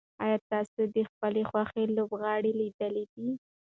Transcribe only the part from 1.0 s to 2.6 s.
خپلې خوښې لوبغاړی